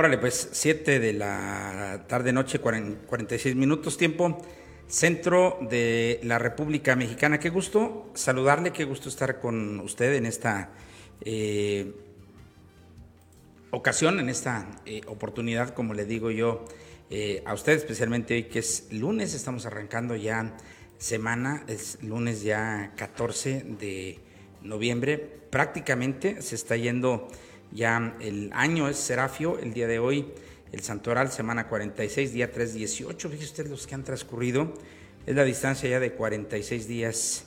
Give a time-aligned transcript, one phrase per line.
[0.00, 4.40] Órale, pues 7 de la tarde noche, 46 minutos tiempo,
[4.88, 7.38] centro de la República Mexicana.
[7.38, 10.70] Qué gusto saludarle, qué gusto estar con usted en esta
[11.20, 11.92] eh,
[13.72, 16.64] ocasión, en esta eh, oportunidad, como le digo yo
[17.10, 20.56] eh, a usted, especialmente hoy que es lunes, estamos arrancando ya
[20.96, 24.18] semana, es lunes ya 14 de
[24.62, 27.28] noviembre, prácticamente se está yendo
[27.72, 30.26] ya el año es Serafio, el día de hoy,
[30.72, 33.28] el Santoral, semana 46, día 318.
[33.28, 34.74] Fíjese usted los que han transcurrido.
[35.26, 37.44] Es la distancia ya de 46 días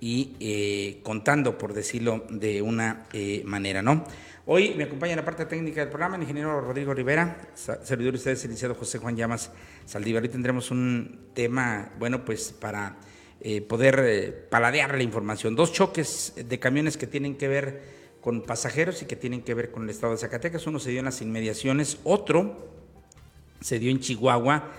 [0.00, 4.04] y eh, contando, por decirlo de una eh, manera, ¿no?
[4.46, 8.18] Hoy me acompaña en la parte técnica del programa el ingeniero Rodrigo Rivera, servidor de
[8.18, 9.50] ustedes, el licenciado José Juan Llamas
[9.84, 10.22] Saldívar.
[10.22, 12.96] Hoy tendremos un tema, bueno, pues para
[13.42, 15.54] eh, poder paladear la información.
[15.54, 17.97] Dos choques de camiones que tienen que ver
[18.28, 20.66] con pasajeros y que tienen que ver con el estado de Zacatecas.
[20.66, 22.68] Uno se dio en las inmediaciones, otro
[23.62, 24.70] se dio en Chihuahua,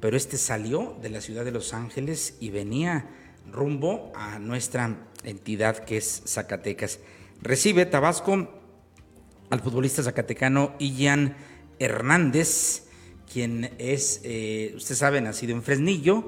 [0.00, 3.10] pero este salió de la ciudad de Los Ángeles y venía
[3.52, 6.98] rumbo a nuestra entidad que es Zacatecas.
[7.42, 8.48] Recibe Tabasco
[9.50, 11.36] al futbolista zacatecano Ian
[11.78, 12.84] Hernández,
[13.30, 16.24] quien es, eh, usted sabe, nacido en Fresnillo,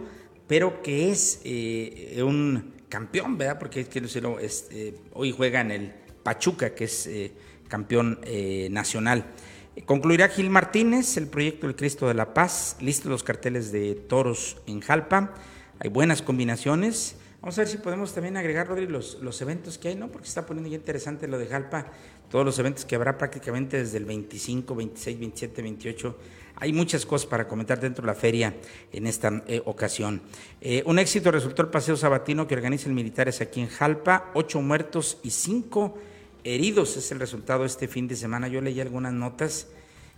[0.47, 3.59] pero que es eh, un campeón, ¿verdad?
[3.59, 7.31] Porque es que eh, hoy juega en el Pachuca, que es eh,
[7.69, 9.27] campeón eh, nacional.
[9.85, 14.57] Concluirá Gil Martínez, el proyecto del Cristo de la Paz, listos los carteles de toros
[14.67, 15.35] en Jalpa,
[15.79, 17.15] hay buenas combinaciones.
[17.41, 20.11] Vamos a ver si podemos también agregar, Rodri, los, los eventos que hay, ¿no?
[20.11, 21.93] Porque se está poniendo ya interesante lo de Jalpa,
[22.29, 26.19] todos los eventos que habrá prácticamente desde el 25, 26, 27, 28.
[26.57, 28.57] Hay muchas cosas para comentar dentro de la feria
[28.93, 30.23] en esta eh, ocasión.
[30.87, 35.31] un éxito resultó el paseo sabatino que organizan militares aquí en Jalpa, ocho muertos y
[35.31, 35.97] cinco
[36.55, 38.47] heridos es el resultado este fin de semana.
[38.49, 39.67] Yo leí algunas notas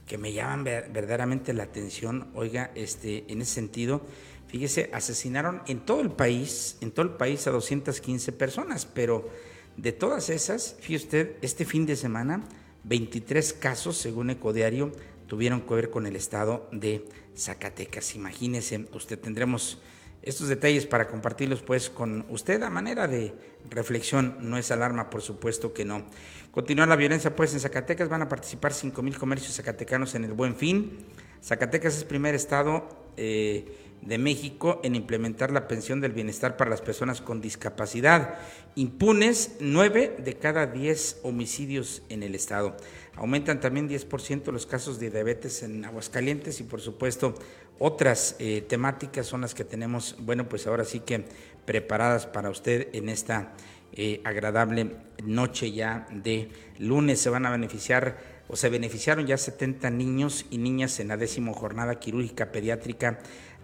[0.07, 2.29] que me llaman verdaderamente la atención.
[2.35, 4.03] Oiga, este, en ese sentido,
[4.47, 9.29] fíjese, asesinaron en todo el país, en todo el país a 215 personas, pero
[9.77, 12.45] de todas esas, fíjese usted, este fin de semana,
[12.85, 14.93] 23 casos, según Ecodiario,
[15.27, 17.07] tuvieron que ver con el estado de
[17.37, 18.15] Zacatecas.
[18.15, 19.79] Imagínese, usted tendremos
[20.23, 23.35] estos detalles para compartirlos pues con usted a manera de
[23.71, 26.05] reflexión, no es alarma, por supuesto que no.
[26.51, 30.33] Continuar la violencia pues en Zacatecas, van a participar 5 mil comercios zacatecanos en el
[30.33, 30.99] Buen Fin.
[31.43, 36.81] Zacatecas es primer estado eh, de México en implementar la pensión del bienestar para las
[36.81, 38.39] personas con discapacidad.
[38.75, 42.77] Impunes 9 de cada 10 homicidios en el estado.
[43.17, 47.35] Aumentan también 10% los casos de diabetes en Aguascalientes y por supuesto
[47.79, 51.25] otras eh, temáticas son las que tenemos, bueno, pues ahora sí que
[51.65, 53.53] preparadas para usted en esta
[53.93, 57.21] eh, agradable noche ya de lunes.
[57.21, 61.53] Se van a beneficiar o se beneficiaron ya 70 niños y niñas en la décimo
[61.55, 63.19] jornada quirúrgica pediátrica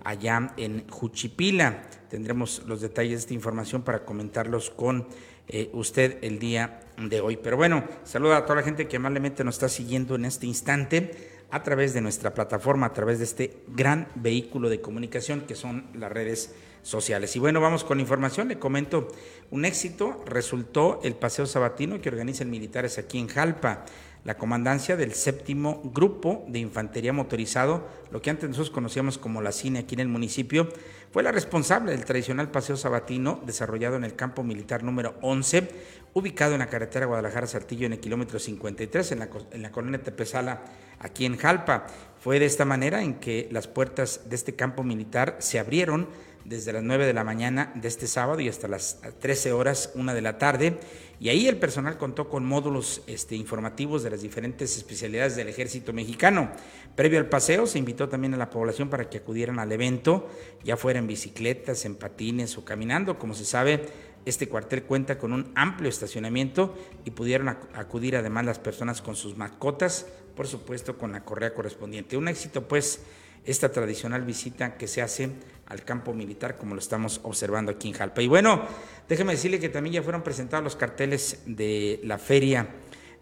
[0.04, 1.82] allá en Juchipila.
[2.09, 5.09] Tendremos los detalles de esta información para comentarlos con
[5.48, 7.37] eh, usted el día de hoy.
[7.37, 11.32] Pero bueno, saluda a toda la gente que amablemente nos está siguiendo en este instante
[11.50, 15.87] a través de nuestra plataforma, a través de este gran vehículo de comunicación que son
[15.94, 17.34] las redes sociales.
[17.37, 18.49] Y bueno, vamos con información.
[18.49, 19.08] Le comento,
[19.50, 23.84] un éxito resultó el paseo sabatino que organizan militares aquí en Jalpa
[24.25, 29.53] la comandancia del séptimo grupo de infantería motorizado, lo que antes nosotros conocíamos como la
[29.53, 30.69] CINE aquí en el municipio,
[31.12, 35.69] fue la responsable del tradicional paseo sabatino desarrollado en el campo militar número 11,
[36.15, 40.62] ubicado en la carretera Guadalajara-Saltillo en el kilómetro 53, en la, en la colonia Tepezala,
[40.99, 41.87] aquí en Jalpa.
[42.19, 46.09] Fue de esta manera en que las puertas de este campo militar se abrieron
[46.44, 50.15] desde las 9 de la mañana de este sábado y hasta las 13 horas, una
[50.15, 50.79] de la tarde.
[51.25, 55.94] Y ahí el personal contó con módulos este, informativos de las diferentes especialidades del ejército
[55.94, 56.50] mexicano.
[56.97, 60.29] Previo al paseo se invitó también a la población para que acudieran al evento,
[60.65, 63.19] ya fuera en bicicletas, en patines o caminando.
[63.19, 63.87] Como se sabe,
[64.26, 66.76] este cuartel cuenta con un amplio estacionamiento
[67.06, 70.05] y pudieron acudir además las personas con sus mascotas,
[70.37, 72.19] por supuesto con la correa correspondiente.
[72.19, 73.00] Un éxito pues
[73.47, 75.31] esta tradicional visita que se hace
[75.66, 78.22] al campo militar, como lo estamos observando aquí en Jalpa.
[78.22, 78.62] Y bueno,
[79.08, 82.69] déjeme decirle que también ya fueron presentados los carteles de la feria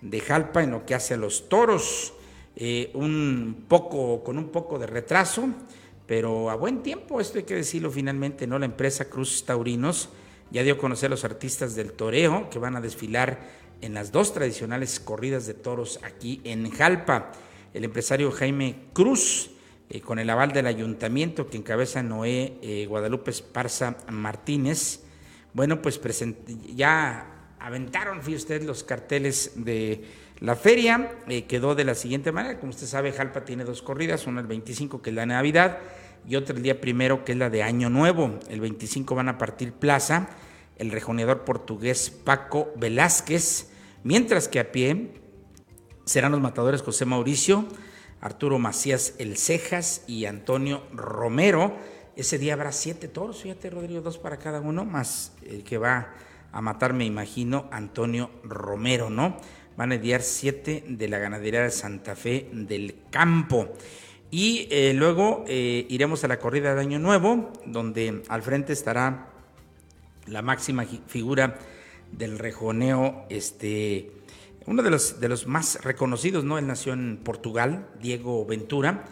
[0.00, 2.14] de Jalpa en lo que hace a los toros,
[2.56, 5.48] eh, un poco, con un poco de retraso,
[6.06, 8.58] pero a buen tiempo, esto hay que decirlo finalmente, ¿no?
[8.58, 10.10] La empresa Cruz Taurinos
[10.50, 13.40] ya dio a conocer a los artistas del toreo que van a desfilar
[13.80, 17.32] en las dos tradicionales corridas de toros aquí en Jalpa.
[17.72, 19.51] El empresario Jaime Cruz
[19.94, 25.00] eh, con el aval del ayuntamiento que encabeza Noé eh, Guadalupe Esparza Martínez.
[25.52, 26.00] Bueno, pues
[26.74, 30.02] ya aventaron, fíjese usted, los carteles de
[30.40, 34.26] La feria eh, quedó de la siguiente manera, como usted sabe, Jalpa tiene dos corridas,
[34.26, 35.80] una el 25 que es la Navidad
[36.26, 38.38] y otra el día primero que es la de Año Nuevo.
[38.48, 40.30] El 25 van a partir plaza
[40.78, 43.68] el rejoneador portugués Paco Velázquez,
[44.04, 45.10] mientras que a pie
[46.06, 47.66] serán los matadores José Mauricio,
[48.22, 51.76] Arturo Macías El Cejas y Antonio Romero.
[52.16, 56.14] Ese día habrá siete toros, fíjate Rodrigo, dos para cada uno, más el que va
[56.52, 59.38] a matar, me imagino, Antonio Romero, ¿no?
[59.76, 63.70] Van a lidiar siete de la ganadería de Santa Fe del Campo.
[64.30, 69.28] Y eh, luego eh, iremos a la corrida de Año Nuevo, donde al frente estará
[70.26, 71.58] la máxima figura
[72.12, 74.12] del rejoneo, este,
[74.66, 76.58] uno de los, de los más reconocidos, ¿no?
[76.58, 79.04] Él nació en Portugal, Diego Ventura.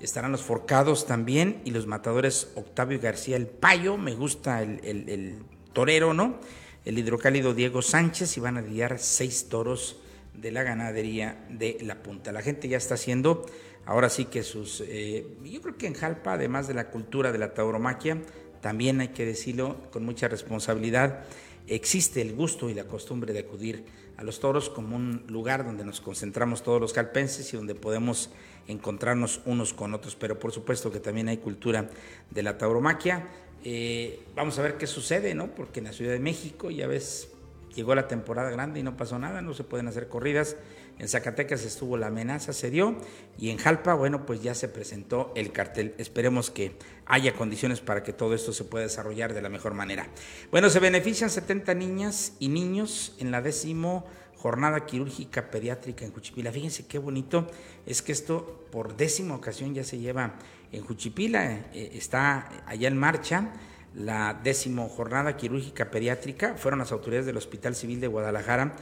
[0.00, 5.42] Estarán los forcados también y los matadores Octavio García el Payo, me gusta el, el
[5.72, 6.40] torero, ¿no?
[6.84, 10.00] El hidrocálido Diego Sánchez y van a lidiar seis toros
[10.34, 12.32] de la ganadería de La Punta.
[12.32, 13.46] La gente ya está haciendo,
[13.86, 17.38] ahora sí que sus, eh, yo creo que en Jalpa, además de la cultura de
[17.38, 18.18] la tauromaquia,
[18.60, 21.24] también hay que decirlo con mucha responsabilidad,
[21.66, 23.84] existe el gusto y la costumbre de acudir
[24.16, 28.30] a los toros como un lugar donde nos concentramos todos los jalpenses y donde podemos
[28.68, 31.88] encontrarnos unos con otros, pero por supuesto que también hay cultura
[32.30, 33.28] de la tauromaquia.
[33.64, 35.54] Eh, vamos a ver qué sucede, ¿no?
[35.54, 37.30] Porque en la Ciudad de México ya ves
[37.74, 40.56] llegó la temporada grande y no pasó nada, no se pueden hacer corridas.
[40.98, 42.96] En Zacatecas estuvo la amenaza, se dio,
[43.38, 45.94] y en Jalpa, bueno, pues ya se presentó el cartel.
[45.98, 46.76] Esperemos que
[47.06, 50.06] haya condiciones para que todo esto se pueda desarrollar de la mejor manera.
[50.50, 54.04] Bueno, se benefician 70 niñas y niños en la décimo
[54.36, 56.52] jornada quirúrgica pediátrica en Juchipila.
[56.52, 57.46] Fíjense qué bonito
[57.86, 60.34] es que esto por décima ocasión ya se lleva
[60.70, 63.52] en Juchipila, eh, está allá en marcha
[63.94, 66.54] la décimo jornada quirúrgica pediátrica.
[66.56, 68.74] Fueron las autoridades del Hospital Civil de Guadalajara,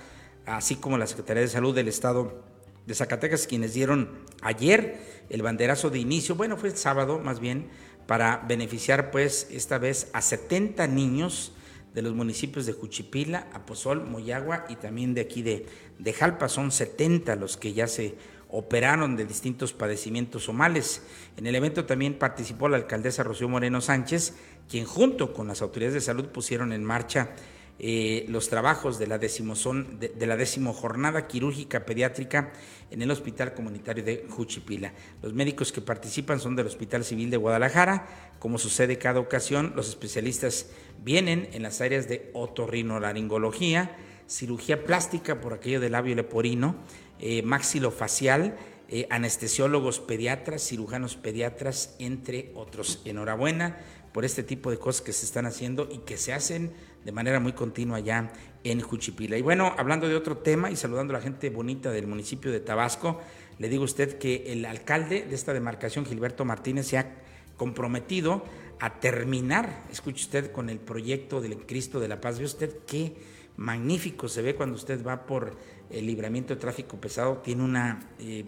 [0.46, 2.42] así como la Secretaría de Salud del Estado
[2.86, 4.10] de Zacatecas, quienes dieron
[4.40, 7.70] ayer el banderazo de inicio, bueno, fue el sábado más bien,
[8.06, 11.52] para beneficiar pues esta vez a 70 niños
[11.94, 15.66] de los municipios de Juchipila, Aposol, Moyagua y también de aquí de,
[15.98, 16.48] de Jalpa.
[16.48, 18.16] Son 70 los que ya se
[18.48, 21.02] operaron de distintos padecimientos o males.
[21.36, 24.34] En el evento también participó la alcaldesa Rocío Moreno Sánchez,
[24.68, 27.30] quien junto con las autoridades de salud pusieron en marcha
[27.78, 32.52] eh, los trabajos de la, decimozón, de, la décimo jornada quirúrgica pediátrica
[32.90, 34.92] en el Hospital Comunitario de Juchipila.
[35.22, 38.06] Los médicos que participan son del Hospital Civil de Guadalajara.
[38.38, 40.70] Como sucede cada ocasión, los especialistas
[41.02, 43.96] vienen en las áreas de otorrinolaringología,
[44.28, 46.76] cirugía plástica por aquello del labio leporino,
[47.18, 48.56] eh, maxilofacial,
[48.88, 53.00] eh, anestesiólogos pediatras, cirujanos pediatras, entre otros.
[53.06, 53.78] Enhorabuena
[54.12, 56.72] por este tipo de cosas que se están haciendo y que se hacen
[57.04, 58.32] de manera muy continua ya
[58.64, 59.36] en Juchipila.
[59.36, 62.60] Y bueno, hablando de otro tema y saludando a la gente bonita del municipio de
[62.60, 63.20] Tabasco,
[63.58, 67.14] le digo a usted que el alcalde de esta demarcación, Gilberto Martínez, se ha
[67.56, 68.44] comprometido
[68.80, 72.38] a terminar, escuche usted, con el proyecto del Cristo de la Paz.
[72.38, 73.14] ¿Ve usted qué
[73.56, 75.56] magnífico se ve cuando usted va por
[75.90, 78.46] el libramiento de tráfico pesado tiene una eh,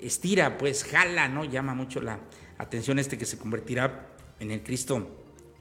[0.00, 1.44] estira, pues jala, ¿no?
[1.44, 2.20] Llama mucho la
[2.58, 4.08] atención este que se convertirá
[4.38, 5.08] en el Cristo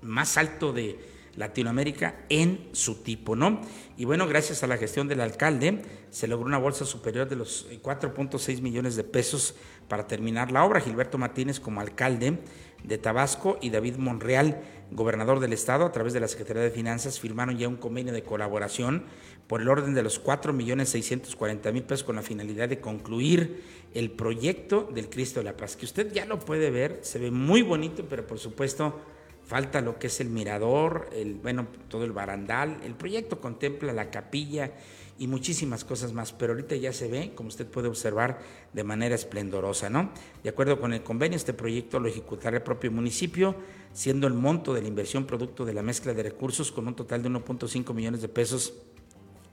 [0.01, 0.97] más alto de
[1.35, 3.61] Latinoamérica en su tipo, ¿no?
[3.97, 7.67] Y bueno, gracias a la gestión del alcalde se logró una bolsa superior de los
[7.69, 9.55] 4.6 millones de pesos
[9.87, 10.81] para terminar la obra.
[10.81, 12.39] Gilberto Martínez como alcalde
[12.83, 17.19] de Tabasco y David Monreal, gobernador del estado, a través de la Secretaría de Finanzas,
[17.19, 19.03] firmaron ya un convenio de colaboración
[19.47, 25.09] por el orden de los 4.640.000 pesos con la finalidad de concluir el proyecto del
[25.09, 28.25] Cristo de la Paz, que usted ya lo puede ver, se ve muy bonito, pero
[28.25, 28.99] por supuesto
[29.49, 32.79] falta lo que es el mirador, el, bueno, todo el barandal.
[32.85, 34.73] El proyecto contempla la capilla
[35.17, 38.41] y muchísimas cosas más, pero ahorita ya se ve, como usted puede observar,
[38.73, 40.11] de manera esplendorosa, ¿no?
[40.43, 43.55] De acuerdo con el convenio, este proyecto lo ejecutará el propio municipio,
[43.91, 47.23] siendo el monto de la inversión producto de la mezcla de recursos con un total
[47.23, 48.75] de 1.5 millones de pesos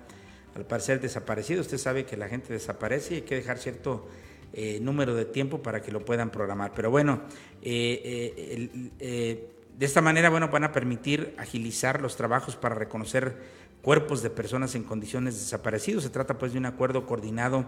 [0.55, 1.61] al parecer desaparecida.
[1.61, 4.07] Usted sabe que la gente desaparece y hay que dejar cierto
[4.53, 6.73] eh, número de tiempo para que lo puedan programar.
[6.75, 7.21] Pero bueno,
[7.61, 13.35] eh, de esta manera bueno, van a permitir agilizar los trabajos para reconocer
[13.81, 16.03] cuerpos de personas en condiciones desaparecidos.
[16.03, 17.65] Se trata pues de un acuerdo coordinado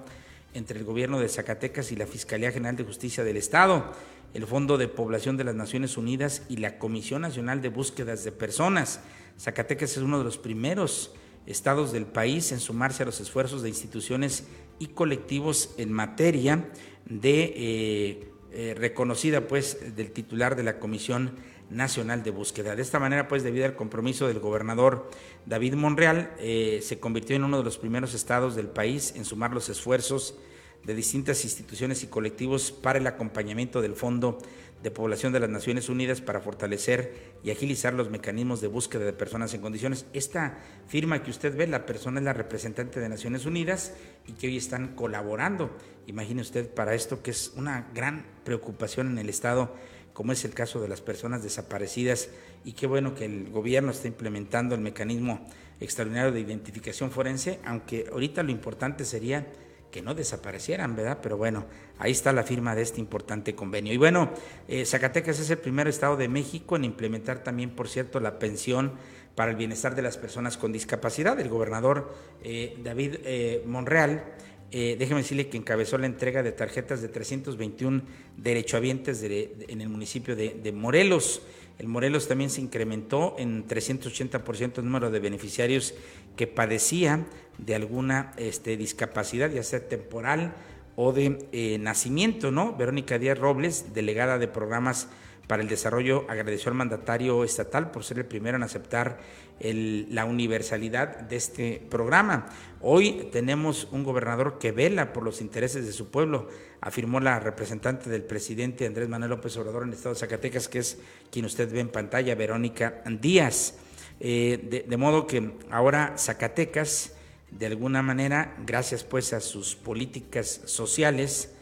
[0.54, 3.94] entre el gobierno de Zacatecas y la Fiscalía General de Justicia del Estado
[4.34, 8.32] el Fondo de Población de las Naciones Unidas y la Comisión Nacional de Búsquedas de
[8.32, 9.02] Personas.
[9.40, 11.14] Zacatecas es uno de los primeros
[11.46, 14.46] estados del país en sumarse a los esfuerzos de instituciones
[14.80, 16.70] y colectivos en materia
[17.06, 21.36] de eh, eh, reconocida pues del titular de la Comisión
[21.70, 22.76] Nacional de Búsqueda.
[22.76, 25.10] De esta manera, pues, debido al compromiso del gobernador
[25.46, 29.52] David Monreal, eh, se convirtió en uno de los primeros estados del país en sumar
[29.54, 30.36] los esfuerzos
[30.84, 34.40] de distintas instituciones y colectivos para el acompañamiento del Fondo
[34.84, 39.14] de Población de las Naciones Unidas para fortalecer y agilizar los mecanismos de búsqueda de
[39.14, 40.06] personas en condiciones.
[40.14, 40.58] Esta
[40.88, 43.94] firma que usted ve, la persona es la representante de Naciones Unidas
[44.28, 45.76] y que hoy están colaborando.
[46.08, 49.76] Imagine usted para esto que es una gran preocupación en el Estado,
[50.14, 52.30] como es el caso de las personas desaparecidas
[52.64, 55.46] y qué bueno que el gobierno está implementando el mecanismo
[55.80, 59.48] extraordinario de identificación forense, aunque ahorita lo importante sería
[59.92, 61.20] que no desaparecieran, ¿verdad?
[61.22, 61.66] Pero bueno,
[61.98, 63.94] ahí está la firma de este importante convenio.
[63.94, 64.32] Y bueno,
[64.68, 68.94] eh, Zacatecas es el primer estado de México en implementar también, por cierto, la pensión
[69.36, 71.40] para el bienestar de las personas con discapacidad.
[71.40, 74.24] El gobernador eh, David eh, Monreal,
[74.72, 78.04] déjeme decirle que encabezó la entrega de tarjetas de 321
[78.38, 81.42] derechohabientes en el municipio de Morelos.
[81.80, 85.96] El Morelos también se incrementó en 380% el número de beneficiarios
[86.36, 87.26] que padecían
[87.66, 90.54] de alguna este, discapacidad, ya sea temporal
[90.96, 92.76] o de eh, nacimiento, ¿no?
[92.76, 95.08] Verónica Díaz Robles, delegada de programas
[95.48, 99.20] para el desarrollo, agradeció al mandatario estatal por ser el primero en aceptar
[99.62, 102.48] la universalidad de este programa.
[102.82, 106.50] Hoy tenemos un gobernador que vela por los intereses de su pueblo,
[106.82, 110.80] afirmó la representante del presidente Andrés Manuel López Obrador en el estado de Zacatecas, que
[110.80, 111.00] es
[111.32, 113.80] quien usted ve en pantalla, Verónica Díaz.
[114.22, 117.14] Eh, de, modo que ahora Zacatecas,
[117.52, 121.54] de alguna manera, gracias pues a sus políticas sociales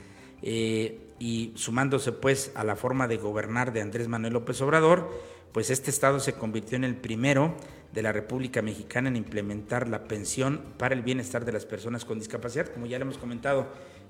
[0.41, 5.09] eh, y sumándose pues a la forma de gobernar de Andrés Manuel López Obrador,
[5.53, 7.55] pues este estado se convirtió en el primero
[7.93, 12.19] de la República Mexicana en implementar la pensión para el bienestar de las personas con
[12.19, 13.67] discapacidad, como ya le hemos comentado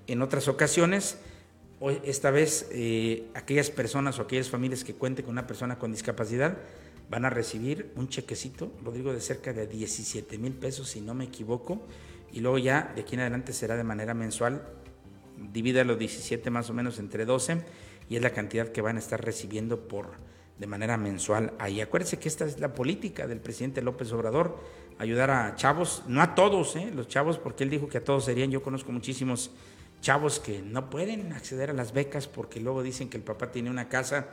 [0.07, 1.19] en otras ocasiones.
[1.79, 5.91] Hoy, esta vez, eh, aquellas personas o aquellas familias que cuenten con una persona con
[5.91, 6.57] discapacidad
[7.09, 11.25] van a recibir un chequecito, Rodrigo, de cerca de 17 mil pesos, si no me
[11.25, 11.81] equivoco,
[12.31, 14.67] y luego ya de aquí en adelante será de manera mensual,
[15.51, 17.63] divida los 17 más o menos entre 12,
[18.09, 20.11] y es la cantidad que van a estar recibiendo por
[20.59, 21.81] de manera mensual ahí.
[21.81, 24.57] Acuérdense que esta es la política del presidente López Obrador,
[24.97, 26.91] ayudar a chavos, no a todos, ¿eh?
[26.93, 29.51] los chavos, porque él dijo que a todos serían, yo conozco muchísimos
[30.01, 33.69] chavos que no pueden acceder a las becas porque luego dicen que el papá tiene
[33.69, 34.27] una casa,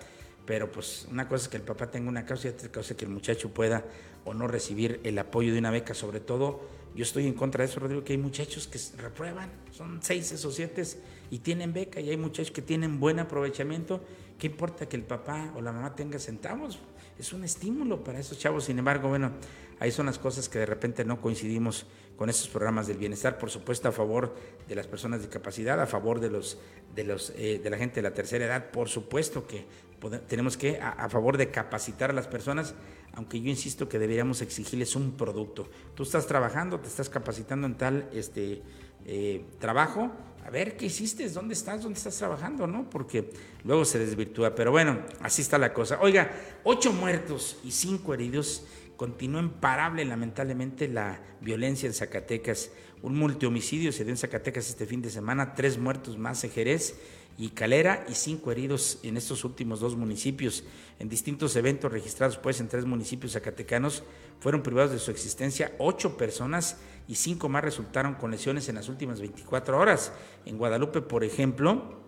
[0.46, 2.96] pero pues una cosa es que el papá tenga una casa y otra cosa es
[2.98, 3.84] que el muchacho pueda
[4.24, 6.62] o no recibir el apoyo de una beca, sobre todo
[6.94, 10.50] yo estoy en contra de eso, Rodrigo, que hay muchachos que reprueban, son seis o
[10.50, 10.82] siete
[11.30, 14.00] y tienen beca y hay muchachos que tienen buen aprovechamiento
[14.38, 16.78] ¿Qué importa que el papá o la mamá tenga centavos?
[17.18, 18.64] Es un estímulo para esos chavos.
[18.64, 19.32] Sin embargo, bueno,
[19.78, 21.86] ahí son las cosas que de repente no coincidimos
[22.16, 24.34] con esos programas del bienestar, por supuesto a favor
[24.68, 26.58] de las personas de capacidad, a favor de los
[26.94, 29.66] de los eh, de la gente de la tercera edad, por supuesto que
[30.10, 32.74] tenemos que a, favor de capacitar a las personas,
[33.12, 35.68] aunque yo insisto que deberíamos exigirles un producto.
[35.94, 38.62] Tú estás trabajando, te estás capacitando en tal este
[39.06, 40.10] eh, trabajo,
[40.44, 42.88] a ver qué hiciste, dónde estás, dónde estás trabajando, ¿no?
[42.90, 43.30] Porque
[43.64, 44.54] luego se desvirtúa.
[44.54, 45.98] Pero bueno, así está la cosa.
[46.00, 46.30] Oiga,
[46.64, 48.66] ocho muertos y cinco heridos.
[48.96, 52.70] Continúa imparable, lamentablemente, la violencia en Zacatecas.
[53.02, 56.94] Un multihomicidio se dio en Zacatecas este fin de semana, tres muertos más en Jerez
[57.36, 60.64] y Calera y cinco heridos en estos últimos dos municipios.
[60.98, 64.04] En distintos eventos registrados pues en tres municipios zacatecanos
[64.40, 68.88] fueron privados de su existencia ocho personas y cinco más resultaron con lesiones en las
[68.88, 70.12] últimas 24 horas.
[70.46, 72.00] En Guadalupe, por ejemplo,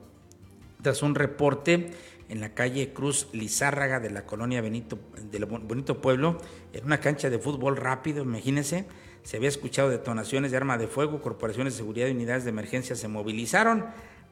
[0.83, 1.91] tras un reporte
[2.29, 4.99] en la calle Cruz Lizárraga de la colonia Benito,
[5.31, 6.39] del Bonito Pueblo,
[6.73, 8.87] en una cancha de fútbol rápido, imagínense,
[9.23, 12.95] se había escuchado detonaciones de arma de fuego, corporaciones de seguridad y unidades de emergencia
[12.95, 13.87] se movilizaron.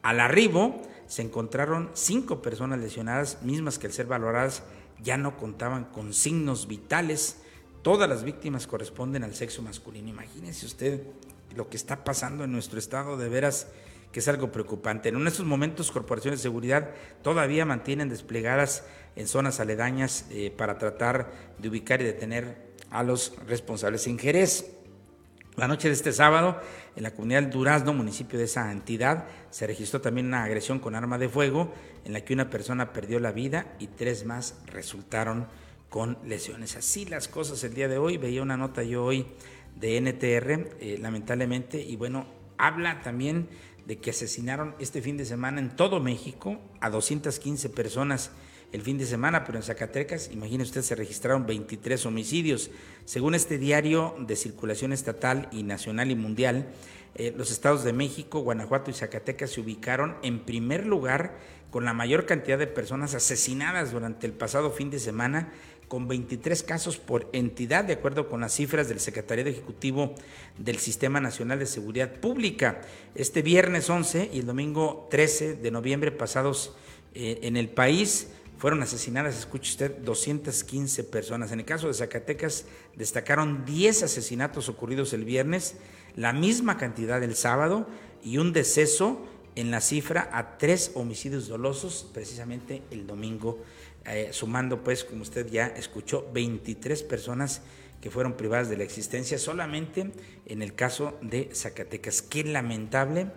[0.05, 4.63] Al arribo se encontraron cinco personas lesionadas, mismas que al ser valoradas
[5.03, 7.39] ya no contaban con signos vitales.
[7.81, 10.11] Todas las víctimas corresponden al sexo masculino.
[10.11, 11.01] Imagínese usted
[11.57, 13.69] lo que está pasando en nuestro estado, de veras
[14.13, 15.09] que es algo preocupante.
[15.09, 16.91] En estos momentos, corporaciones de seguridad
[17.23, 18.85] todavía mantienen desplegadas
[19.17, 24.74] en zonas aledañas eh, para tratar de ubicar y detener a los responsables en Jerez.
[25.57, 26.61] La noche de este sábado,
[26.97, 30.97] en la comunidad del Durazno, municipio de esa entidad, se registró también una agresión con
[30.97, 31.73] arma de fuego
[32.05, 35.47] en la que una persona perdió la vida y tres más resultaron
[35.91, 36.75] con lesiones.
[36.75, 38.17] Así las cosas el día de hoy.
[38.17, 39.27] Veía una nota yo hoy
[39.77, 42.27] de NTR, eh, lamentablemente, y bueno,
[42.59, 43.49] habla también
[43.87, 48.33] de que asesinaron este fin de semana en todo México a 215 personas
[48.73, 52.71] el fin de semana, pero en Zacatecas, imagine usted, se registraron 23 homicidios.
[53.05, 56.67] Según este diario de circulación estatal y nacional y mundial,
[57.17, 61.39] eh, los estados de México, Guanajuato y Zacatecas se ubicaron en primer lugar
[61.71, 65.53] con la mayor cantidad de personas asesinadas durante el pasado fin de semana
[65.89, 70.15] con 23 casos por entidad, de acuerdo con las cifras del Secretariado Ejecutivo
[70.59, 72.81] del Sistema Nacional de Seguridad Pública.
[73.15, 76.75] Este viernes 11 y el domingo 13 de noviembre pasados
[77.15, 81.53] eh, en el país fueron asesinadas, escuche usted, 215 personas.
[81.53, 85.77] En el caso de Zacatecas destacaron 10 asesinatos ocurridos el viernes,
[86.17, 87.87] la misma cantidad el sábado
[88.23, 93.63] y un deceso en la cifra a tres homicidios dolosos precisamente el domingo
[94.07, 97.63] eh, sumando pues, como usted ya escuchó, 23 personas
[98.01, 100.13] que fueron privadas de la existencia solamente
[100.47, 102.21] en el caso de Zacatecas.
[102.21, 103.29] Qué lamentable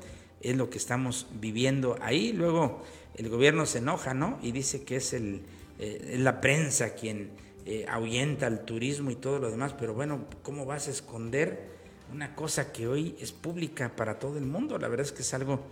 [0.41, 2.33] es lo que estamos viviendo ahí.
[2.33, 2.83] Luego
[3.17, 4.39] el gobierno se enoja, ¿no?
[4.41, 5.41] Y dice que es, el,
[5.79, 7.31] eh, la prensa quien
[7.65, 11.75] eh, ahuyenta el turismo y todo lo demás, pero bueno, ¿cómo vas a esconder
[12.13, 14.77] una cosa que hoy es pública para todo el mundo?
[14.77, 15.65] La verdad es que es algo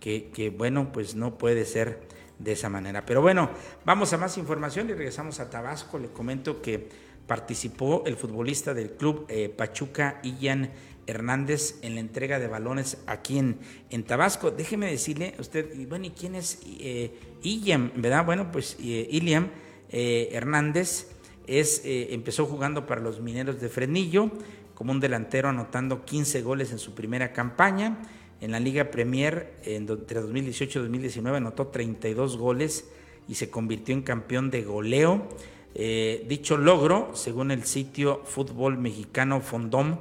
[0.00, 2.00] que, que bueno, pues no puede ser
[2.38, 3.04] de esa manera.
[3.04, 3.50] Pero bueno,
[3.84, 5.98] vamos a más información y regresamos a Tabasco.
[5.98, 6.88] Le comento que
[7.26, 10.70] participó el futbolista del club eh, Pachuca, Ian
[11.06, 13.58] Hernández, en la entrega de balones aquí en,
[13.90, 14.50] en Tabasco.
[14.50, 17.12] Déjeme decirle, usted, bueno, ¿y quién es eh,
[17.42, 17.92] Ian?
[17.96, 18.24] ¿Verdad?
[18.24, 19.50] Bueno, pues eh, Iliam
[19.90, 21.08] eh, Hernández
[21.46, 24.30] es, empezó jugando para los mineros de Frenillo
[24.74, 27.98] como un delantero anotando 15 goles en su primera campaña
[28.42, 32.88] en la Liga Premier, entre 2018 y 2019, anotó 32 goles
[33.28, 35.28] y se convirtió en campeón de goleo.
[35.76, 39.98] Eh, dicho logro, según el sitio Fútbol Mexicano Fondom,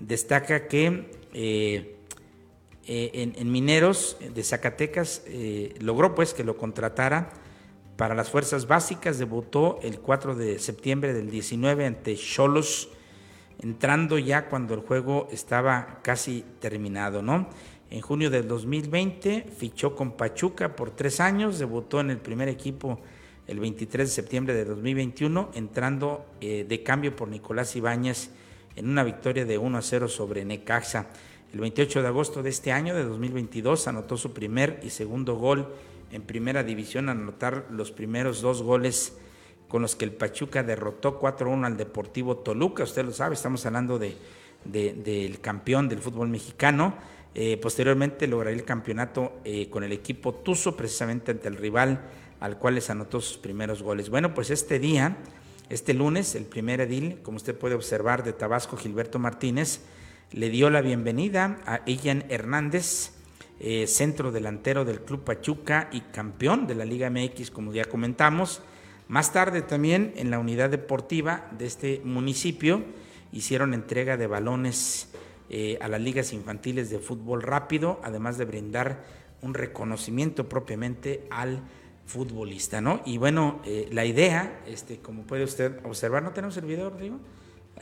[0.00, 1.96] destaca que eh,
[2.86, 5.22] eh, en, Mineros de Zacatecas
[5.80, 7.32] logró pues que lo contratara
[7.96, 12.88] para las fuerzas básicas, debutó el 4 de septiembre del 19 ante Cholos,
[13.60, 17.48] entrando ya cuando el juego estaba casi terminado, ¿no?
[17.90, 23.00] En junio del 2020 fichó con Pachuca por tres años, debutó en el primer equipo
[23.46, 28.30] el 23 de septiembre de 2021, entrando eh, de cambio por Nicolás Ibáñez
[28.76, 31.06] en una victoria de 1 a 0 sobre Necaxa.
[31.52, 35.72] El 28 de agosto de este año, de 2022, anotó su primer y segundo gol
[36.10, 39.16] en primera división, anotar los primeros dos goles
[39.68, 42.84] con los que el Pachuca derrotó 4-1 al Deportivo Toluca.
[42.84, 44.16] Usted lo sabe, estamos hablando de,
[44.64, 46.94] del campeón del fútbol mexicano.
[47.34, 52.00] Eh, posteriormente lograría el campeonato eh, con el equipo Tuzo, precisamente ante el rival
[52.38, 54.10] al cual les anotó sus primeros goles.
[54.10, 55.16] Bueno, pues este día,
[55.70, 59.80] este lunes, el primer edil, como usted puede observar, de Tabasco, Gilberto Martínez,
[60.30, 63.12] le dio la bienvenida a Ian Hernández,
[63.60, 68.60] eh, centro delantero del Club Pachuca y campeón de la Liga MX, como ya comentamos.
[69.08, 72.84] Más tarde también en la unidad deportiva de este municipio
[73.32, 75.08] hicieron entrega de balones
[75.50, 79.04] eh, a las ligas infantiles de fútbol rápido, además de brindar
[79.40, 81.62] un reconocimiento propiamente al
[82.06, 83.00] futbolista, ¿no?
[83.04, 87.18] Y bueno, eh, la idea, este, como puede usted observar, ¿no tenemos el video, Rodrigo?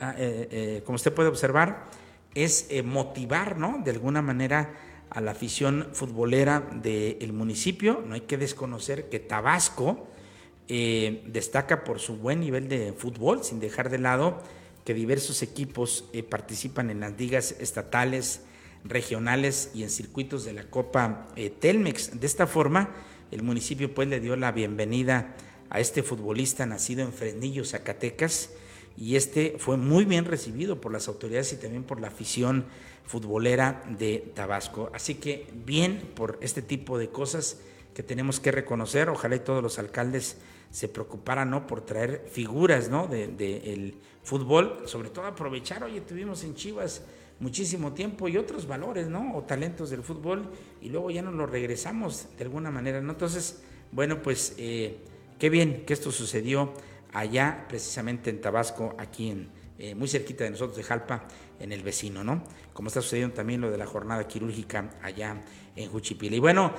[0.00, 1.86] Ah, eh, como usted puede observar,
[2.34, 3.80] es motivar, ¿no?
[3.84, 4.74] De alguna manera
[5.10, 8.02] a la afición futbolera del municipio.
[8.06, 10.08] No hay que desconocer que Tabasco
[10.66, 14.42] destaca por su buen nivel de fútbol, sin dejar de lado
[14.84, 18.40] que diversos equipos eh, participan en las ligas estatales,
[18.84, 22.18] regionales y en circuitos de la Copa eh, Telmex.
[22.18, 22.90] De esta forma,
[23.32, 25.34] el municipio pues le dio la bienvenida
[25.70, 28.50] a este futbolista nacido en Fresnillo, Zacatecas,
[28.96, 32.66] y este fue muy bien recibido por las autoridades y también por la afición
[33.06, 34.90] futbolera de Tabasco.
[34.94, 37.58] Así que bien por este tipo de cosas
[37.94, 39.08] que tenemos que reconocer.
[39.08, 40.36] Ojalá y todos los alcaldes
[40.70, 41.66] se preocuparan ¿no?
[41.66, 43.06] por traer figuras ¿no?
[43.06, 47.02] del de, fútbol, sobre todo aprovechar, oye, tuvimos en Chivas
[47.40, 49.34] muchísimo tiempo y otros valores, ¿no?
[49.34, 53.12] O talentos del fútbol y luego ya nos lo regresamos de alguna manera, ¿no?
[53.12, 54.98] Entonces, bueno, pues eh,
[55.38, 56.72] qué bien que esto sucedió
[57.12, 61.26] allá, precisamente en Tabasco, aquí en, eh, muy cerquita de nosotros, de Jalpa,
[61.58, 62.44] en el vecino, ¿no?
[62.72, 65.42] Como está sucediendo también lo de la jornada quirúrgica allá
[65.76, 66.36] en Juchipila.
[66.36, 66.72] Y bueno,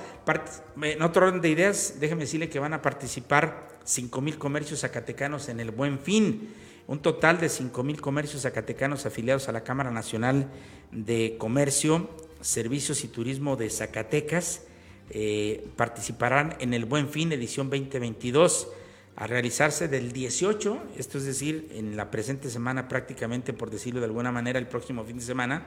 [0.82, 5.50] en otro orden de ideas, déjeme decirle que van a participar 5 mil comercios zacatecanos
[5.50, 6.54] en el Buen Fin
[6.88, 10.50] un total de 5 mil comercios zacatecanos afiliados a la Cámara Nacional
[10.92, 12.10] de Comercio,
[12.42, 14.64] Servicios y Turismo de Zacatecas
[15.10, 18.68] eh, participarán en el Buen Fin edición 2022
[19.16, 24.08] a realizarse del 18, esto es decir, en la presente semana prácticamente, por decirlo de
[24.08, 25.66] alguna manera, el próximo fin de semana,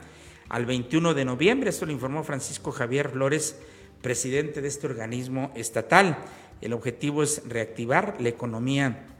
[0.48, 1.70] al 21 de noviembre.
[1.70, 3.56] Esto lo informó Francisco Javier Flores,
[4.02, 6.18] presidente de este organismo estatal.
[6.60, 9.15] El objetivo es reactivar la economía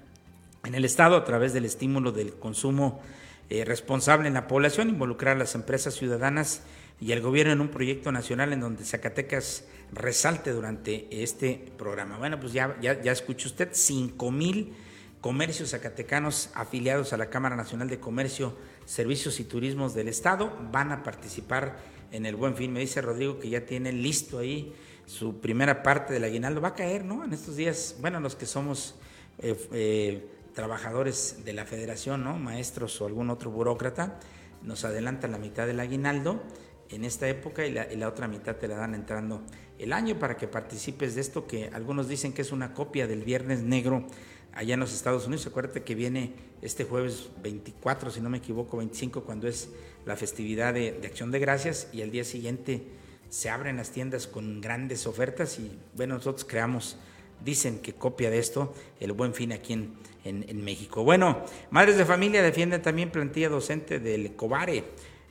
[0.67, 3.01] en el Estado a través del estímulo del consumo
[3.49, 6.63] eh, responsable en la población, involucrar a las empresas ciudadanas
[7.01, 12.19] y al gobierno en un proyecto nacional en donde Zacatecas resalte durante este programa.
[12.19, 14.75] Bueno, pues ya, ya, ya escuchó usted, 5 mil
[15.21, 20.91] comercios zacatecanos afiliados a la Cámara Nacional de Comercio, Servicios y Turismos del Estado van
[20.91, 21.79] a participar
[22.11, 22.73] en el Buen Fin.
[22.73, 24.75] Me dice Rodrigo que ya tiene listo ahí
[25.07, 26.61] su primera parte del aguinaldo.
[26.61, 27.25] Va a caer, ¿no?
[27.25, 28.97] En estos días, bueno, los que somos...
[29.39, 32.39] Eh, eh, trabajadores de la federación, ¿no?
[32.39, 34.19] maestros o algún otro burócrata,
[34.63, 36.43] nos adelantan la mitad del aguinaldo
[36.89, 39.43] en esta época y la, otra mitad te la dan entrando
[39.79, 43.23] el año para que participes de esto que algunos dicen que es una copia del
[43.23, 44.07] Viernes Negro
[44.55, 45.47] allá en los Estados Unidos.
[45.47, 49.69] Acuérdate que viene este jueves 24, si no me equivoco, 25, cuando es
[50.07, 52.83] la festividad de, de Acción de Gracias y al día siguiente
[53.29, 56.97] se abren las tiendas con grandes ofertas y bueno, nosotros creamos,
[57.45, 59.93] dicen que copia de esto el buen fin aquí en,
[60.29, 61.05] en, México.
[61.05, 64.85] Bueno, madres de familia defienden también plantilla docente del COBARE.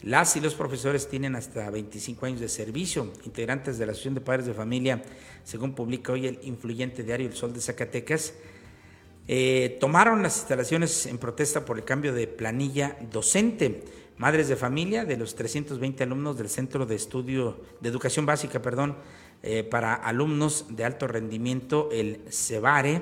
[0.04, 3.12] Las y los profesores tienen hasta 25 años de servicio.
[3.26, 5.02] Integrantes de la Asociación de Padres de Familia,
[5.44, 8.34] según publica hoy el influyente diario El Sol de Zacatecas,
[9.28, 13.84] eh, tomaron las instalaciones en protesta por el cambio de planilla docente.
[14.18, 18.96] Madres de familia de los 320 alumnos del Centro de Estudio de Educación Básica, perdón,
[19.44, 23.02] eh, para alumnos de alto rendimiento, el CEBARE,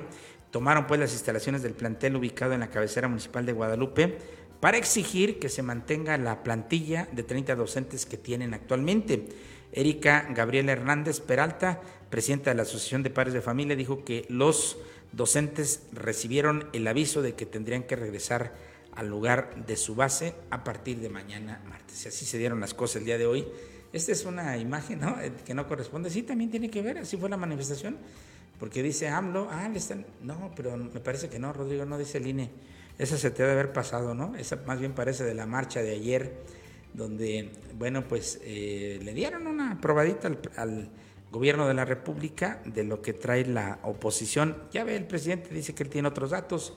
[0.54, 4.18] tomaron pues las instalaciones del plantel ubicado en la cabecera municipal de Guadalupe
[4.60, 9.26] para exigir que se mantenga la plantilla de 30 docentes que tienen actualmente.
[9.72, 14.78] Erika Gabriela Hernández Peralta, presidenta de la Asociación de Padres de Familia, dijo que los
[15.10, 18.54] docentes recibieron el aviso de que tendrían que regresar
[18.94, 22.04] al lugar de su base a partir de mañana martes.
[22.04, 23.44] Y así se dieron las cosas el día de hoy.
[23.92, 25.00] Esta es una imagen
[25.44, 26.10] que no corresponde.
[26.10, 27.98] Sí, también tiene que ver, así fue la manifestación
[28.58, 30.06] porque dice AMLO, ah, le están.
[30.22, 32.50] No, pero me parece que no, Rodrigo, no dice el INE.
[32.98, 34.36] Esa se te debe haber pasado, ¿no?
[34.36, 36.32] Esa más bien parece de la marcha de ayer,
[36.92, 40.90] donde, bueno, pues eh, le dieron una probadita al,
[41.32, 44.56] gobierno de la República de lo que trae la oposición.
[44.70, 46.74] Ya ve, el presidente dice que él tiene otros datos,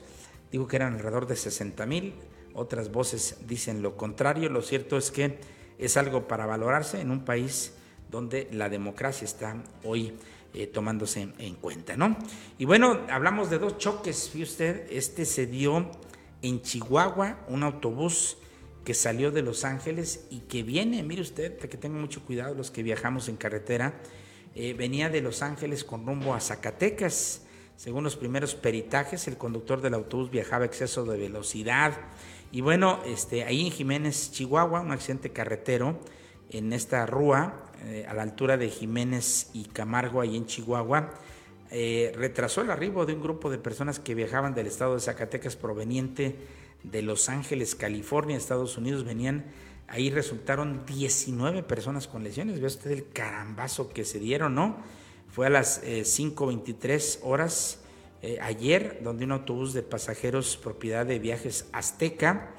[0.50, 2.14] dijo que eran alrededor de 60 mil,
[2.54, 4.50] otras voces dicen lo contrario.
[4.50, 5.38] Lo cierto es que
[5.78, 7.72] es algo para valorarse en un país
[8.10, 10.14] donde la democracia está hoy
[10.54, 12.16] eh, tomándose en cuenta, ¿no?
[12.58, 15.90] Y bueno, hablamos de dos choques, fíjate usted, este se dio
[16.42, 18.38] en Chihuahua, un autobús
[18.84, 22.70] que salió de Los Ángeles y que viene, mire usted, que tenga mucho cuidado los
[22.70, 24.00] que viajamos en carretera,
[24.54, 27.42] eh, venía de Los Ángeles con rumbo a Zacatecas.
[27.76, 31.92] Según los primeros peritajes, el conductor del autobús viajaba a exceso de velocidad.
[32.50, 36.00] Y bueno, este, ahí en Jiménez, Chihuahua, un accidente carretero
[36.50, 41.10] en esta rúa, eh, a la altura de Jiménez y Camargo, ahí en Chihuahua,
[41.70, 45.54] eh, retrasó el arribo de un grupo de personas que viajaban del estado de Zacatecas
[45.54, 46.34] proveniente
[46.82, 49.04] de Los Ángeles, California, Estados Unidos.
[49.04, 49.44] Venían,
[49.86, 52.60] ahí resultaron 19 personas con lesiones.
[52.60, 54.78] Ve usted el carambazo que se dieron, ¿no?
[55.30, 57.80] Fue a las 5.23 eh, horas
[58.42, 62.50] ayer, donde un autobús de pasajeros propiedad de viajes Azteca,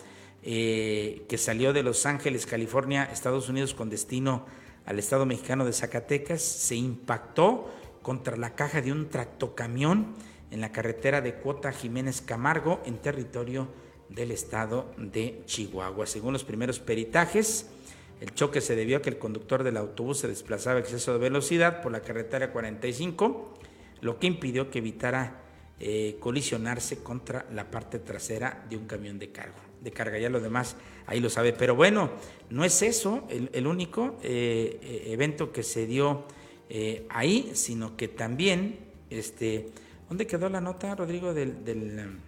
[0.41, 4.45] que salió de Los Ángeles, California, Estados Unidos, con destino
[4.89, 7.71] al Estado mexicano de Zacatecas, se impactó
[8.01, 10.15] contra la caja de un tractocamión
[10.49, 13.67] en la carretera de Cuota Jiménez Camargo, en territorio
[14.09, 16.07] del estado de Chihuahua.
[16.07, 17.67] Según los primeros peritajes,
[18.19, 21.19] el choque se debió a que el conductor del autobús se desplazaba a exceso de
[21.19, 23.59] velocidad por la carretera 45,
[24.01, 25.43] lo que impidió que evitara
[25.79, 30.39] eh, colisionarse contra la parte trasera de un camión de carga de carga, ya lo
[30.39, 30.75] demás
[31.07, 31.53] ahí lo sabe.
[31.53, 32.11] Pero bueno,
[32.49, 36.25] no es eso el, único eh, eh, evento que se dio
[36.69, 39.69] eh, ahí, sino que también, este,
[40.07, 42.19] ¿dónde quedó la nota, Rodrigo, del, um,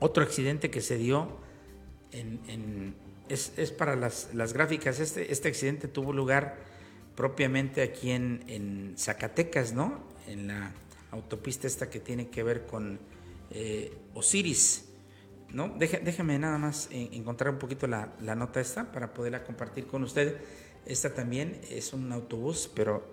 [0.00, 1.38] otro accidente que se dio
[2.10, 2.94] en,
[3.28, 6.56] es, para las, gráficas, este, este accidente tuvo lugar
[7.14, 10.02] propiamente aquí en, en Zacatecas, ¿no?
[10.26, 10.72] En la
[11.10, 12.98] autopista esta que tiene que ver con
[13.50, 14.88] eh, Osiris.
[15.52, 15.68] ¿No?
[15.78, 20.38] déjeme nada más encontrar un poquito la, nota esta para poderla compartir con usted.
[20.86, 23.08] Esta también es un autobús, pero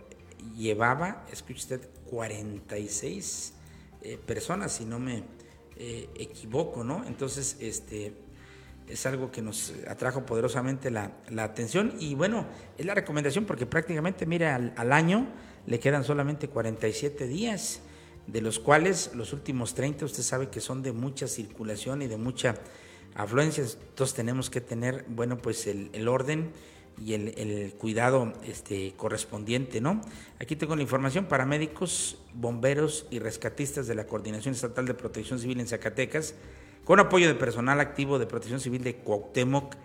[0.56, 3.54] llevaba, escuche usted, 46
[4.02, 5.24] eh, personas, si no me
[5.78, 7.06] eh, equivoco, ¿no?
[7.06, 8.14] Entonces, este
[8.88, 12.48] es algo que nos atrajo poderosamente la, atención y bueno,
[12.78, 15.28] es la recomendación porque prácticamente, mire, al, al año
[15.68, 17.82] le quedan solamente 47 días
[18.32, 22.18] de los cuales los últimos 30 usted sabe que son de mucha circulación y de
[22.18, 22.56] mucha
[23.16, 26.52] afluencia, entonces tenemos que tener, bueno, pues el, orden
[27.04, 30.02] y el, cuidado este, correspondiente, ¿no?
[30.40, 35.40] Aquí tengo la información, para médicos, bomberos y rescatistas de la Coordinación Estatal de Protección
[35.40, 36.36] Civil en Zacatecas,
[36.86, 39.76] con apoyo de personal activo de Protección Civil de Cuauhtémoc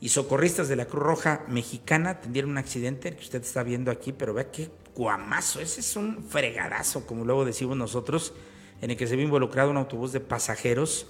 [0.00, 4.12] y socorristas de la Cruz Roja Mexicana, tendieron un accidente que usted está viendo aquí,
[4.12, 8.34] pero vea qué guamazo, ese es un fregadazo, como luego decimos nosotros,
[8.82, 11.06] en el que se vio involucrado un autobús de pasajeros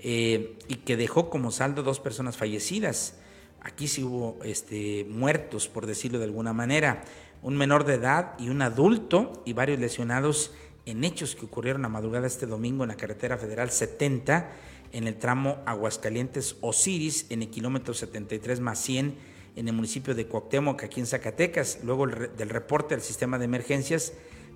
[0.00, 3.14] eh, y que dejó como saldo dos personas fallecidas.
[3.60, 7.04] Aquí sí hubo este, muertos, por decirlo de alguna manera,
[7.40, 10.50] un menor de edad y un adulto y varios lesionados
[10.84, 14.50] en hechos que ocurrieron a madrugada este domingo en la carretera federal 70
[14.90, 19.14] en el tramo Aguascalientes Osiris en el kilómetro 73 más 100
[19.58, 21.80] en el municipio de Cuauhtémoc, aquí en Zacatecas.
[21.82, 24.12] Luego del reporte al sistema de emergencias,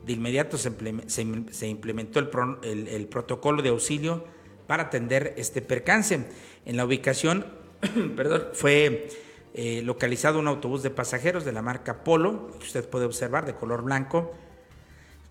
[0.07, 4.25] de inmediato se, implementó el, protocolo de auxilio
[4.67, 6.25] para atender este percance.
[6.65, 7.47] En la ubicación,
[8.17, 9.09] perdón, fue
[9.55, 13.55] eh, localizado un autobús de pasajeros de la marca Polo, que usted puede observar, de
[13.55, 14.33] color blanco,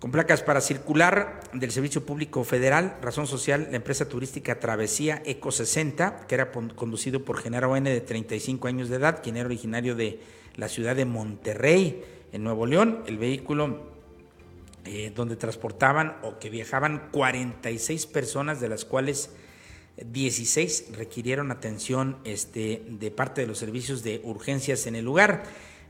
[0.02, 5.52] con placas para circular del Servicio Público Federal, razón social, la empresa turística Travesía Eco
[5.52, 9.94] 60, que era conducido por Genaro N de 35 años de edad, quien era originario
[9.94, 10.20] de
[10.56, 13.04] la ciudad de Monterrey, en Nuevo León.
[13.06, 13.92] El vehículo
[14.86, 19.30] eh, donde transportaban o que viajaban 46 personas, de las cuales
[20.04, 25.44] 16 requirieron atención este, de parte de los servicios de urgencias en el lugar.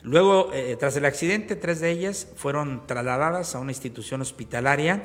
[0.03, 5.03] Luego, eh, tras el accidente, tres de ellas fueron trasladadas a una institución hospitalaria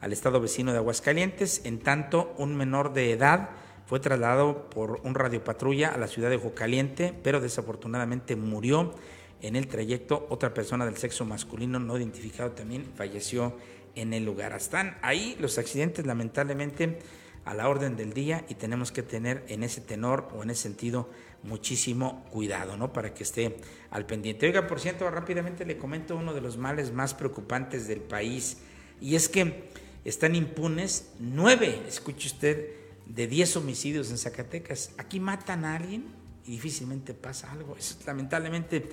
[0.00, 3.50] al estado vecino de Aguascalientes, en tanto un menor de edad
[3.86, 8.94] fue trasladado por un radiopatrulla a la ciudad de Jocaliente, pero desafortunadamente murió
[9.42, 10.26] en el trayecto.
[10.30, 13.54] Otra persona del sexo masculino no identificado también falleció
[13.94, 14.52] en el lugar.
[14.54, 16.98] Están ahí los accidentes lamentablemente
[17.44, 20.62] a la orden del día y tenemos que tener en ese tenor o en ese
[20.62, 21.08] sentido
[21.42, 22.92] muchísimo cuidado, ¿no?
[22.92, 23.56] Para que esté
[23.90, 24.46] al pendiente.
[24.46, 28.58] Oiga, por cierto, rápidamente le comento uno de los males más preocupantes del país
[29.00, 29.70] y es que
[30.04, 32.68] están impunes nueve, escuche usted,
[33.06, 34.92] de diez homicidios en Zacatecas.
[34.98, 36.06] Aquí matan a alguien
[36.46, 37.76] y difícilmente pasa algo.
[37.76, 38.88] Es lamentablemente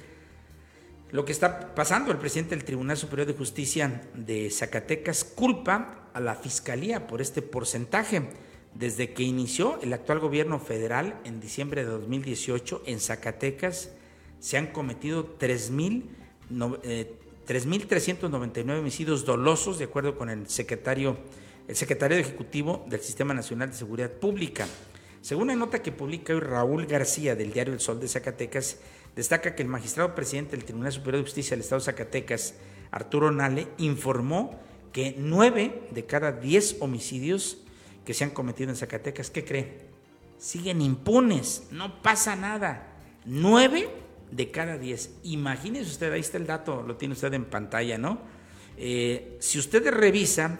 [1.12, 2.12] lo que está pasando.
[2.12, 7.42] El presidente del Tribunal Superior de Justicia de Zacatecas culpa a la Fiscalía por este
[7.42, 8.30] porcentaje.
[8.74, 13.92] Desde que inició el actual gobierno federal en diciembre de 2018 en Zacatecas
[14.40, 16.06] se han cometido 3.399
[16.84, 21.18] eh, homicidios dolosos, de acuerdo con el secretario,
[21.68, 24.68] el secretario ejecutivo del Sistema Nacional de Seguridad Pública.
[25.22, 28.78] Según la nota que publica hoy Raúl García del diario El Sol de Zacatecas,
[29.16, 32.56] destaca que el magistrado presidente del Tribunal Superior de Justicia del Estado de Zacatecas,
[32.92, 34.58] Arturo Nale, informó
[34.94, 37.58] que nueve de cada diez homicidios
[38.06, 39.90] que se han cometido en Zacatecas, ¿qué cree?
[40.38, 42.88] Siguen impunes, no pasa nada.
[43.26, 43.90] Nueve
[44.32, 45.12] de cada diez.
[45.24, 48.22] Imagínese usted, ahí está el dato, lo tiene usted en pantalla, ¿no?
[48.78, 50.60] Eh, si usted revisa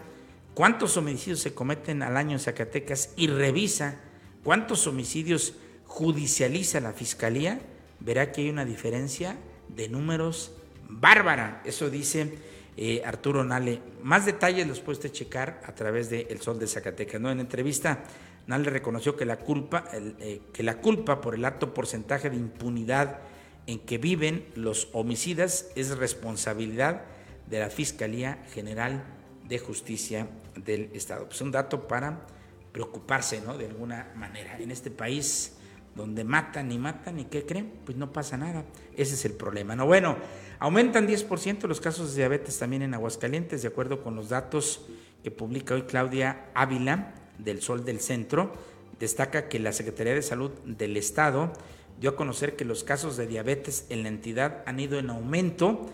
[0.54, 4.00] cuántos homicidios se cometen al año en Zacatecas y revisa
[4.44, 5.54] cuántos homicidios
[5.86, 7.60] judicializa la Fiscalía,
[8.00, 9.36] verá que hay una diferencia
[9.68, 10.52] de números
[10.88, 11.62] bárbara.
[11.64, 12.38] Eso dice
[12.82, 13.82] eh, Arturo Nale.
[14.02, 17.20] Más detalles los puede usted checar a través de El Sol de Zacatecas.
[17.20, 17.30] ¿no?
[17.30, 18.04] En entrevista,
[18.46, 23.18] Nale reconoció que la, culpa, eh, que la culpa por el alto porcentaje de impunidad
[23.66, 27.02] en que viven los homicidas es responsabilidad
[27.50, 29.04] de la Fiscalía General
[29.46, 31.26] de Justicia del Estado.
[31.26, 32.26] Pues un dato para
[32.72, 33.58] preocuparse, ¿no?
[33.58, 34.56] De alguna manera.
[34.58, 35.52] En este país
[35.94, 37.72] donde matan y matan y ¿qué creen?
[37.84, 38.64] Pues no pasa nada.
[38.96, 39.76] Ese es el problema.
[39.76, 40.16] No, bueno,
[40.60, 44.82] aumentan 10% los casos de diabetes también en Aguascalientes, de acuerdo con los datos
[45.24, 48.52] que publica hoy Claudia Ávila del Sol del Centro.
[48.98, 51.52] Destaca que la Secretaría de Salud del Estado
[51.98, 55.86] dio a conocer que los casos de diabetes en la entidad han ido en aumento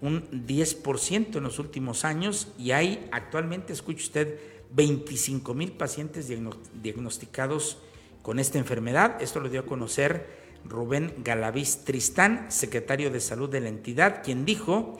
[0.00, 4.38] un 10% en los últimos años y hay actualmente, escuche usted,
[4.74, 6.30] 25 mil pacientes
[6.82, 7.78] diagnosticados
[8.22, 9.20] con esta enfermedad.
[9.20, 14.44] Esto lo dio a conocer Rubén Galaviz Tristán, secretario de salud de la entidad, quien
[14.44, 14.98] dijo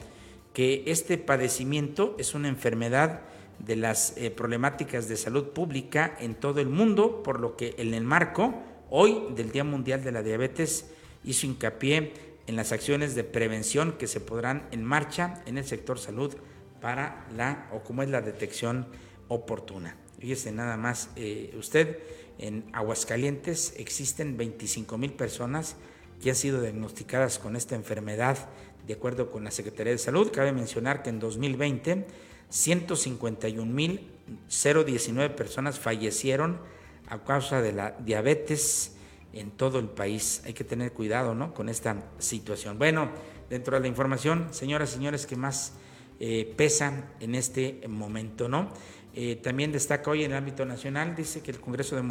[0.53, 3.21] que este padecimiento es una enfermedad
[3.59, 7.93] de las eh, problemáticas de salud pública en todo el mundo, por lo que en
[7.93, 8.53] el marco
[8.89, 10.85] hoy del Día Mundial de la Diabetes
[11.23, 12.13] hizo hincapié
[12.47, 16.35] en las acciones de prevención que se podrán en marcha en el sector salud
[16.81, 18.87] para la o como es la detección
[19.29, 19.95] oportuna.
[20.19, 21.99] Fíjese nada más, eh, usted
[22.37, 25.75] en Aguascalientes existen 25 mil personas
[26.21, 28.49] que han sido diagnosticadas con esta enfermedad
[28.87, 30.31] de acuerdo con la Secretaría de Salud.
[30.31, 32.05] Cabe mencionar que en 2020
[32.53, 36.59] 151.019 personas fallecieron
[37.07, 38.95] a causa de la diabetes
[39.33, 40.43] en todo el país.
[40.45, 41.55] Hay que tener cuidado ¿no?
[41.55, 42.77] con esta situación.
[42.77, 43.09] Bueno,
[43.49, 45.73] dentro de la información, señoras y señores, que más
[46.19, 48.69] eh, pesa en este momento, ¿no?
[49.15, 52.01] Eh, también destaca hoy en el ámbito nacional, dice que el Congreso de,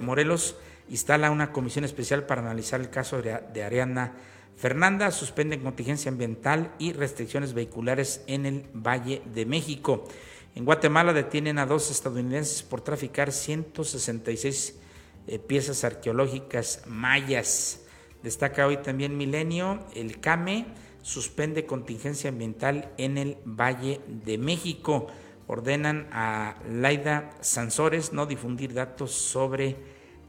[0.00, 0.56] Morelos
[0.88, 4.14] instala una comisión especial para analizar el caso de Ariana
[4.56, 10.06] Fernanda, suspende contingencia ambiental y restricciones vehiculares en el Valle de México.
[10.54, 14.78] En Guatemala detienen a dos estadounidenses por traficar 166
[15.26, 17.80] eh, piezas arqueológicas mayas.
[18.22, 20.66] Destaca hoy también Milenio, el CAME
[21.02, 25.08] suspende contingencia ambiental en el Valle de México
[25.52, 29.76] ordenan a Laida Sansores no difundir datos sobre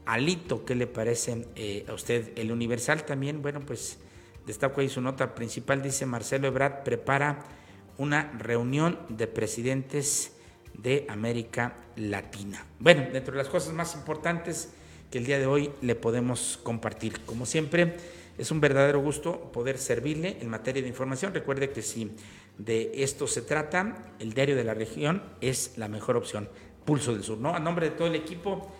[0.04, 0.66] Alito.
[0.66, 2.36] ¿Qué le parece eh, a usted?
[2.36, 3.98] El Universal también, bueno, pues
[4.46, 7.42] destaco ahí su nota principal, dice Marcelo Ebrard prepara
[7.96, 10.32] una reunión de presidentes
[10.74, 12.66] de América Latina.
[12.78, 14.74] Bueno, dentro de las cosas más importantes
[15.10, 17.20] que el día de hoy le podemos compartir.
[17.24, 17.96] Como siempre,
[18.36, 21.32] es un verdadero gusto poder servirle en materia de información.
[21.32, 22.10] Recuerde que si
[22.58, 26.48] de esto se trata, el diario de la región es la mejor opción.
[26.84, 27.54] Pulso del Sur, ¿no?
[27.54, 28.70] A nombre de todo el equipo,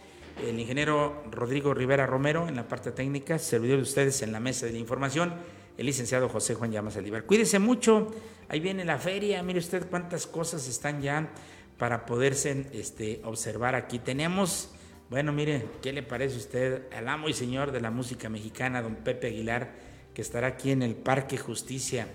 [0.47, 4.67] el ingeniero Rodrigo Rivera Romero en la parte técnica, servidor de ustedes en la mesa
[4.67, 5.35] de información,
[5.79, 7.25] el licenciado José Juan Llamas Alibar.
[7.25, 8.13] Cuídese mucho,
[8.49, 11.31] ahí viene la feria, mire usted cuántas cosas están ya
[11.79, 13.99] para poderse este, observar aquí.
[13.99, 14.71] Tenemos
[15.11, 18.81] bueno, mire, ¿qué le parece a usted al amo y señor de la música mexicana,
[18.81, 19.73] don Pepe Aguilar,
[20.15, 22.09] que estará aquí en el Parque Justicia,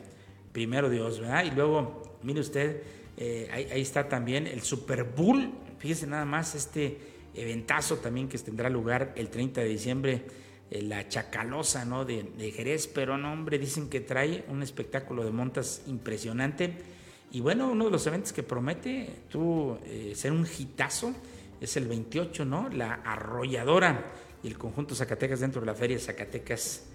[0.51, 1.45] primero Dios, ¿verdad?
[1.45, 2.81] Y luego, mire usted,
[3.17, 6.97] eh, ahí, está también el Super Bowl, fíjese nada más este
[7.35, 10.21] eventazo también que tendrá lugar el 30 de diciembre,
[10.71, 12.05] eh, la Chacalosa, ¿no?
[12.05, 16.73] De, Jerez, pero no, hombre, dicen que trae un espectáculo de montas impresionante.
[17.31, 21.13] Y bueno, uno de los eventos que promete tú eh, ser un hitazo
[21.61, 22.69] es el 28, ¿no?
[22.69, 26.88] La arrolladora y el conjunto Zacatecas dentro de la Feria Zacatecas,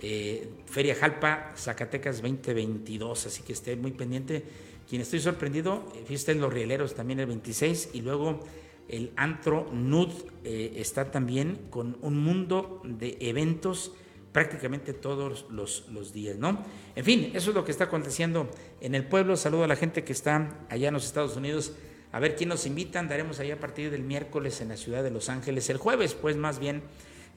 [0.00, 4.44] eh, Feria Jalpa Zacatecas 2022, así que esté muy pendiente.
[4.88, 8.40] Quien estoy sorprendido, eh, fíjate en los rieleros también el 26 y luego
[8.88, 10.10] el Antro Nud
[10.44, 13.92] eh, está también con un mundo de eventos
[14.32, 16.64] prácticamente todos los, los, días, ¿no?
[16.96, 19.36] En fin, eso es lo que está aconteciendo en el pueblo.
[19.36, 21.72] Saludo a la gente que está allá en los Estados Unidos
[22.10, 23.08] a ver quién nos invitan.
[23.08, 25.70] Daremos allá a partir del miércoles en la ciudad de Los Ángeles.
[25.70, 26.82] El jueves, pues más bien,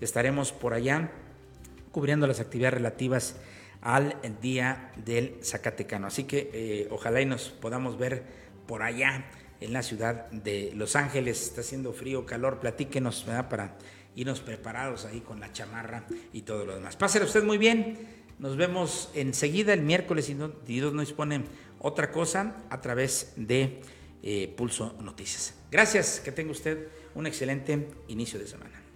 [0.01, 1.11] estaremos por allá
[1.97, 3.35] cubriendo las actividades relativas
[3.81, 6.05] al Día del Zacatecano.
[6.05, 8.21] Así que eh, ojalá y nos podamos ver
[8.67, 9.25] por allá
[9.61, 11.41] en la ciudad de Los Ángeles.
[11.41, 13.79] Está haciendo frío, calor, platíquenos para
[14.15, 16.95] irnos preparados ahí con la chamarra y todo lo demás.
[16.97, 17.97] Pásale usted muy bien.
[18.37, 20.37] Nos vemos enseguida el miércoles y
[20.67, 21.45] Dios nos pone
[21.79, 23.81] otra cosa a través de
[24.21, 25.55] eh, Pulso Noticias.
[25.71, 28.86] Gracias, que tenga usted un excelente inicio de semana.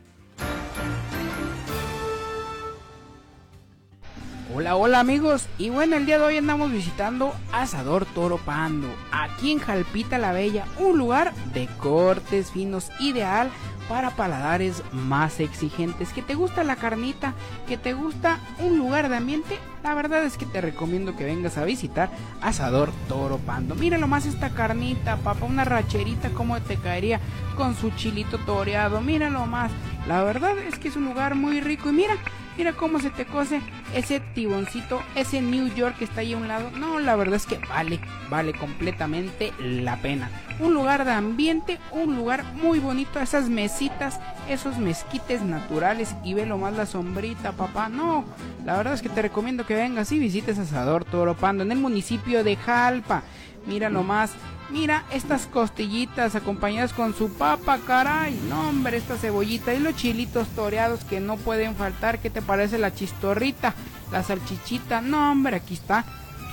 [4.54, 9.54] Hola, hola amigos, y bueno, el día de hoy andamos visitando Asador Toro Pando, aquí
[9.54, 13.50] en Jalpita la Bella, un lugar de cortes finos ideal
[13.88, 16.12] para paladares más exigentes.
[16.12, 17.34] ¿Que te gusta la carnita?
[17.66, 19.58] ¿Que te gusta un lugar de ambiente?
[19.84, 22.10] La verdad es que te recomiendo que vengas a visitar
[22.42, 23.76] Asador Toro Pando.
[23.76, 27.22] Mira más esta carnita, papá, una racherita, como te caería
[27.56, 29.00] con su chilito toreado.
[29.00, 29.72] Míralo más.
[30.08, 32.18] La verdad es que es un lugar muy rico y mira,
[32.58, 33.62] Mira cómo se te cose
[33.96, 36.70] ese tiboncito, ese New York que está ahí a un lado.
[36.72, 38.00] No, la verdad es que vale,
[38.30, 40.30] vale completamente la pena.
[40.60, 46.46] Un lugar de ambiente, un lugar muy bonito, esas mesitas, esos mezquites naturales y ve
[46.46, 47.90] lo más la sombrita, papá.
[47.90, 48.26] No,
[48.66, 52.44] la verdad es que te recomiendo que vengas y visites Asador Toropando en el municipio
[52.44, 53.24] de Jalpa.
[53.66, 54.34] Mira nomás
[54.72, 58.40] Mira estas costillitas acompañadas con su papa, caray.
[58.48, 62.20] No, hombre, esta cebollita y los chilitos toreados que no pueden faltar.
[62.20, 63.74] ¿Qué te parece la chistorrita?
[64.12, 65.02] La salchichita.
[65.02, 66.06] No, hombre, aquí está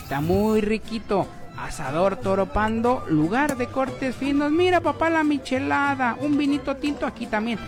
[0.09, 1.29] está muy riquito.
[1.59, 4.51] Asador Toropando, lugar de cortes finos.
[4.51, 6.17] Mira, papá, la michelada.
[6.19, 7.59] Un vinito tinto aquí también.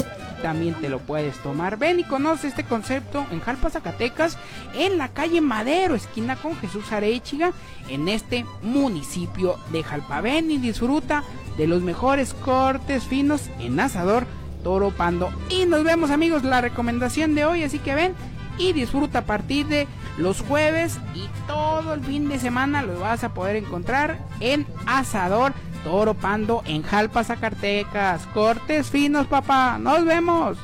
[0.42, 1.76] También te lo puedes tomar.
[1.76, 4.38] Ven y conoce este concepto en Jalpa, Zacatecas,
[4.74, 7.52] en la calle Madero, esquina con Jesús Arechiga,
[7.88, 10.20] en este municipio de Jalpa.
[10.20, 11.24] Ven y disfruta
[11.56, 14.26] de los mejores cortes finos en Asador
[14.62, 15.30] Toropando.
[15.50, 17.64] Y nos vemos, amigos, la recomendación de hoy.
[17.64, 18.14] Así que ven
[18.58, 19.88] y disfruta a partir de
[20.18, 25.54] los jueves y todo el fin de semana lo vas a poder encontrar en Asador
[25.84, 28.26] Toro Pando en Jalpa, Zacatecas.
[28.34, 29.78] Cortes finos, papá.
[29.78, 30.58] Nos vemos.